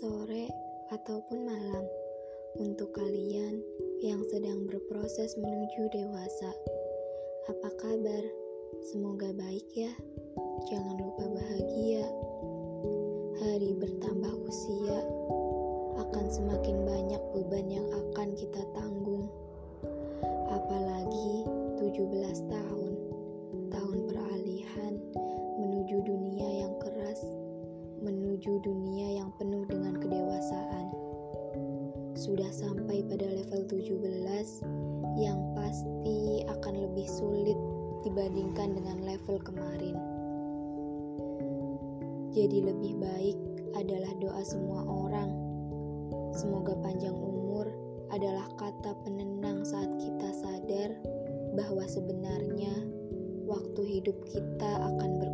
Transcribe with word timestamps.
sore, 0.00 0.48
ataupun 0.88 1.44
malam 1.44 1.84
untuk 2.56 2.96
kalian 2.96 3.60
yang 4.00 4.24
sedang 4.32 4.64
berproses 4.64 5.36
menuju 5.36 5.92
dewasa. 5.92 6.52
Apa 7.52 7.68
kabar? 7.76 8.24
Semoga 8.88 9.28
baik 9.36 9.68
ya. 9.76 9.92
Jangan 10.72 10.96
lupa 10.96 11.28
bahagia. 11.28 12.08
Hari 13.44 13.76
bertambah 13.76 14.32
usia 14.48 14.96
akan 16.00 16.26
semakin 16.32 16.88
banyak 16.88 17.22
beban 17.36 17.68
yang 17.68 17.88
akan 17.92 18.32
kita 18.32 18.64
tanggung. 18.72 19.28
Apalagi 20.48 21.44
17 21.84 22.48
tahun 22.48 22.91
menuju 28.42 28.74
dunia 28.74 29.22
yang 29.22 29.30
penuh 29.38 29.62
dengan 29.70 29.94
kedewasaan 30.02 30.90
sudah 32.18 32.50
sampai 32.50 33.06
pada 33.06 33.22
level 33.22 33.62
17 33.70 34.02
yang 35.14 35.38
pasti 35.54 36.42
akan 36.50 36.74
lebih 36.74 37.06
sulit 37.06 37.54
dibandingkan 38.02 38.74
dengan 38.74 38.98
level 39.06 39.38
kemarin. 39.46 39.94
Jadi 42.34 42.66
lebih 42.66 42.98
baik 42.98 43.38
adalah 43.78 44.10
doa 44.18 44.42
semua 44.42 44.90
orang. 44.90 45.30
Semoga 46.34 46.74
panjang 46.82 47.14
umur 47.14 47.70
adalah 48.10 48.50
kata 48.58 48.90
penenang 49.06 49.62
saat 49.62 50.02
kita 50.02 50.34
sadar 50.34 50.90
bahwa 51.54 51.86
sebenarnya 51.86 52.74
waktu 53.46 54.02
hidup 54.02 54.18
kita 54.26 54.82
akan 54.82 55.10
berkurang. 55.22 55.31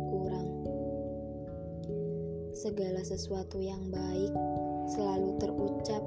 Segala 2.59 2.99
sesuatu 3.07 3.63
yang 3.63 3.87
baik 3.87 4.35
selalu 4.91 5.39
terucap 5.39 6.03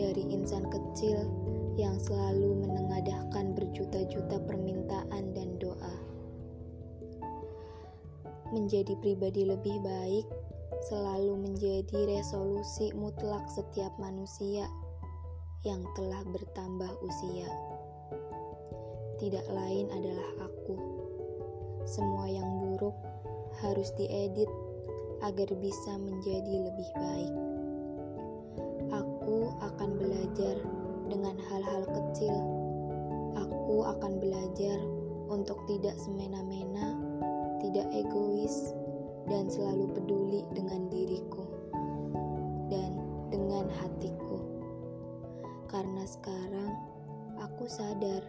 dari 0.00 0.32
insan 0.32 0.64
kecil 0.72 1.28
yang 1.76 2.00
selalu 2.00 2.56
menengadahkan 2.56 3.52
berjuta-juta 3.52 4.40
permintaan 4.48 5.36
dan 5.36 5.60
doa. 5.60 5.96
Menjadi 8.48 8.96
pribadi 9.04 9.44
lebih 9.44 9.76
baik 9.84 10.24
selalu 10.88 11.36
menjadi 11.36 12.16
resolusi 12.16 12.96
mutlak 12.96 13.44
setiap 13.52 13.92
manusia 14.00 14.72
yang 15.68 15.84
telah 16.00 16.24
bertambah 16.24 16.96
usia. 17.04 17.52
Tidak 19.20 19.52
lain 19.52 19.92
adalah 19.92 20.48
aku. 20.48 20.80
Semua 21.84 22.24
yang 22.24 22.48
buruk 22.56 22.96
harus 23.60 23.92
diedit 24.00 24.48
agar 25.20 25.48
bisa 25.60 25.92
menjadi 26.00 26.54
lebih 26.68 26.90
baik 26.96 27.34
akan 29.80 29.96
belajar 29.96 30.56
dengan 31.08 31.40
hal-hal 31.48 31.88
kecil. 31.88 32.36
Aku 33.32 33.88
akan 33.88 34.20
belajar 34.20 34.76
untuk 35.32 35.56
tidak 35.64 35.96
semena-mena, 35.96 36.96
tidak 37.64 37.88
egois, 37.96 38.76
dan 39.24 39.48
selalu 39.48 39.88
peduli 39.96 40.44
dengan 40.52 40.92
diriku 40.92 41.48
dan 42.68 42.92
dengan 43.32 43.72
hatiku. 43.72 44.36
Karena 45.70 46.04
sekarang 46.04 46.72
aku 47.40 47.64
sadar 47.64 48.20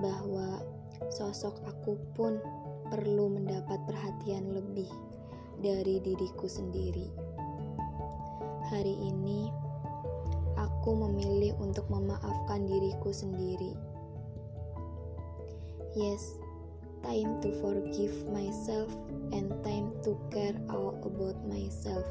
bahwa 0.00 0.64
sosok 1.12 1.60
aku 1.66 2.00
pun 2.16 2.40
perlu 2.88 3.26
mendapat 3.36 3.84
perhatian 3.84 4.54
lebih 4.54 4.88
dari 5.64 5.96
diriku 6.04 6.44
sendiri. 6.44 7.08
Hari 8.68 8.92
ini 9.00 9.48
aku 10.60 10.92
memilih 10.92 11.56
untuk 11.56 11.88
memaafkan 11.88 12.68
diriku 12.68 13.08
sendiri. 13.16 13.72
Yes, 15.96 16.36
time 17.00 17.40
to 17.40 17.48
forgive 17.64 18.12
myself 18.28 18.92
and 19.32 19.48
time 19.64 19.96
to 20.04 20.20
care 20.28 20.52
all 20.68 21.00
about 21.00 21.40
myself. 21.48 22.04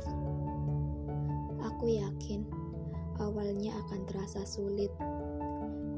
Aku 1.62 1.94
yakin 1.94 2.50
awalnya 3.22 3.78
akan 3.86 4.02
terasa 4.10 4.50
sulit, 4.50 4.90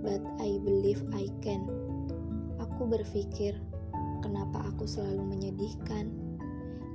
but 0.04 0.20
I 0.44 0.60
believe 0.60 1.00
I 1.16 1.32
can. 1.40 1.72
Aku 2.60 2.84
berpikir, 2.84 3.56
kenapa 4.20 4.76
aku 4.76 4.84
selalu 4.84 5.24
menyedihkan? 5.24 6.25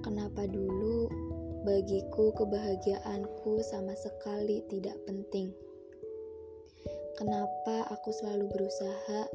Kenapa 0.00 0.49
dulu 0.49 1.12
bagiku 1.69 2.33
kebahagiaanku 2.33 3.61
sama 3.61 3.93
sekali 3.93 4.65
tidak 4.72 4.97
penting? 5.05 5.53
Kenapa 7.21 7.84
aku 7.93 8.09
selalu 8.09 8.49
berusaha 8.49 9.28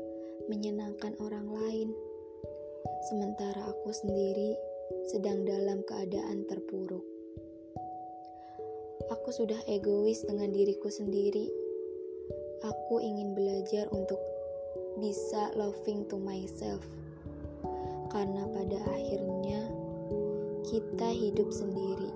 menyenangkan 0.50 1.14
orang 1.22 1.46
lain, 1.54 1.94
sementara 3.06 3.62
aku 3.70 3.94
sendiri 3.94 4.58
sedang 5.14 5.46
dalam 5.46 5.86
keadaan 5.86 6.50
terpuruk? 6.50 7.06
Aku 9.14 9.30
sudah 9.30 9.62
egois 9.70 10.26
dengan 10.26 10.50
diriku 10.50 10.90
sendiri. 10.90 11.46
Aku 12.66 12.98
ingin 13.06 13.38
belajar 13.38 13.86
untuk 13.94 14.18
bisa 14.98 15.54
loving 15.54 16.10
to 16.10 16.18
myself, 16.18 16.82
karena 18.10 18.50
pada 18.50 18.80
akhirnya 18.98 19.75
kita 20.76 21.08
hidup 21.08 21.56
sendiri, 21.56 22.12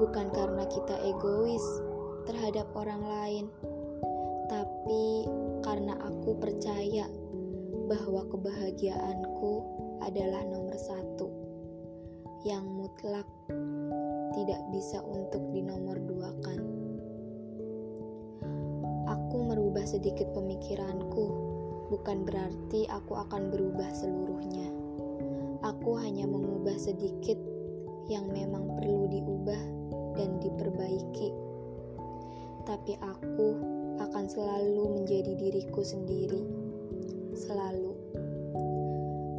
bukan 0.00 0.32
karena 0.32 0.64
kita 0.72 0.96
egois 1.04 1.64
terhadap 2.24 2.64
orang 2.72 3.04
lain 3.04 3.46
tapi 4.48 5.28
karena 5.60 5.92
aku 6.00 6.40
percaya 6.40 7.04
bahwa 7.84 8.24
kebahagiaanku 8.32 9.52
adalah 10.00 10.40
nomor 10.48 10.72
satu 10.80 11.28
yang 12.48 12.64
mutlak 12.64 13.28
tidak 14.32 14.60
bisa 14.72 15.04
untuk 15.04 15.44
dinomorduakan. 15.52 16.60
Aku 19.08 19.36
merubah 19.44 19.84
sedikit 19.84 20.32
pemikiranku, 20.32 21.24
bukan 21.92 22.24
berarti 22.24 22.88
aku 22.88 23.20
akan 23.20 23.52
berubah 23.52 23.88
seluruhnya. 23.92 24.77
Aku 25.88 26.04
hanya 26.04 26.28
mengubah 26.28 26.76
sedikit 26.76 27.40
yang 28.12 28.28
memang 28.28 28.76
perlu 28.76 29.08
diubah 29.08 29.62
dan 30.20 30.36
diperbaiki. 30.36 31.32
Tapi 32.68 32.92
aku 33.00 33.48
akan 33.96 34.24
selalu 34.28 35.00
menjadi 35.00 35.32
diriku 35.32 35.80
sendiri. 35.80 36.44
Selalu. 37.32 37.96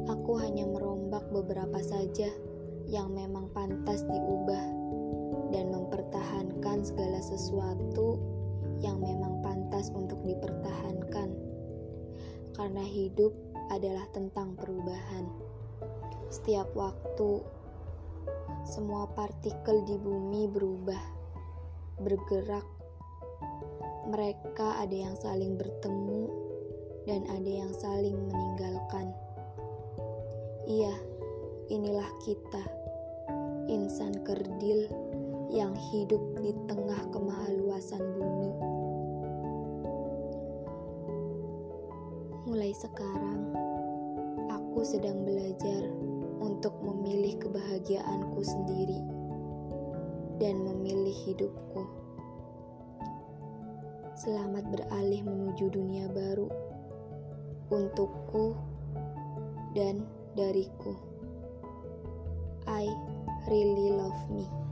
Aku 0.10 0.42
hanya 0.42 0.66
merombak 0.66 1.30
beberapa 1.30 1.86
saja 1.86 2.34
yang 2.90 3.14
memang 3.14 3.54
pantas 3.54 4.02
diubah 4.10 4.66
dan 5.54 5.70
mempertahankan 5.70 6.82
segala 6.82 7.22
sesuatu 7.22 8.18
yang 8.82 8.98
memang 8.98 9.46
pantas 9.46 9.94
untuk 9.94 10.18
dipertahankan. 10.26 11.30
Karena 12.58 12.82
hidup 12.82 13.38
adalah 13.70 14.10
tentang 14.10 14.58
perubahan. 14.58 15.30
Setiap 16.30 16.70
waktu, 16.78 17.42
semua 18.62 19.10
partikel 19.18 19.82
di 19.82 19.98
bumi 19.98 20.46
berubah, 20.46 21.04
bergerak 21.98 22.66
mereka 24.06 24.78
ada 24.78 24.94
yang 24.94 25.18
saling 25.18 25.58
bertemu 25.58 26.30
dan 27.10 27.26
ada 27.34 27.50
yang 27.50 27.74
saling 27.74 28.14
meninggalkan. 28.30 29.10
Iya, 30.70 30.94
inilah 31.74 32.10
kita, 32.22 32.62
insan 33.66 34.22
kerdil 34.22 34.86
yang 35.50 35.74
hidup 35.90 36.22
di 36.46 36.54
tengah 36.70 37.10
kemahaluasan 37.10 38.06
bumi. 38.22 38.54
Mulai 42.46 42.70
sekarang, 42.78 43.50
aku 44.50 44.86
sedang 44.86 45.26
belajar 45.26 46.09
untuk 46.40 46.76
memilih 46.80 47.36
kebahagiaanku 47.38 48.40
sendiri 48.42 49.00
dan 50.40 50.64
memilih 50.64 51.16
hidupku. 51.28 51.84
Selamat 54.16 54.68
beralih 54.72 55.24
menuju 55.24 55.72
dunia 55.72 56.08
baru 56.12 56.48
untukku 57.70 58.58
dan 59.78 60.04
dariku. 60.34 60.98
I 62.66 62.90
really 63.48 63.94
love 63.94 64.24
me. 64.34 64.69